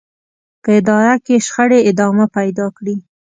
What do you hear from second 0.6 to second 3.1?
که اداره کې شخړې ادامه پيدا کړي.